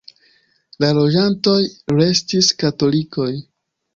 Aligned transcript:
La 0.83 0.89
loĝantoj 0.99 1.53
restis 1.99 2.51
katolikoj. 2.65 3.31